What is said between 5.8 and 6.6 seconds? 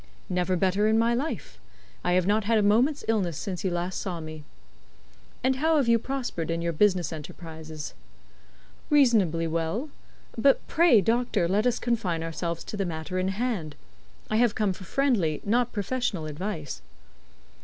you prospered in